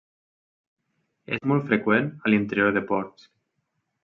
[1.37, 3.31] És molt freqüent a l'interior de ports.